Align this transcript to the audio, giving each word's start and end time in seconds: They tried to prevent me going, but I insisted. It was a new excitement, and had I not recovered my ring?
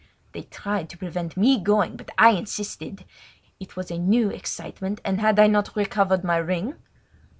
They 0.31 0.41
tried 0.41 0.89
to 0.89 0.97
prevent 0.97 1.37
me 1.37 1.59
going, 1.59 1.95
but 1.95 2.09
I 2.17 2.31
insisted. 2.31 3.05
It 3.59 3.75
was 3.75 3.91
a 3.91 3.99
new 3.99 4.31
excitement, 4.31 4.99
and 5.05 5.21
had 5.21 5.37
I 5.37 5.45
not 5.45 5.75
recovered 5.75 6.23
my 6.23 6.37
ring? 6.37 6.73